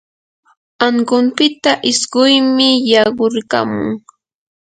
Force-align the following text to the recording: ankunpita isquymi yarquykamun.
ankunpita 0.85 1.71
isquymi 1.91 2.69
yarquykamun. 2.91 3.89